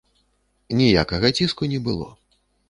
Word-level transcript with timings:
Ніякага 0.79 1.31
ціску 1.37 1.71
не 1.75 1.79
было. 1.89 2.09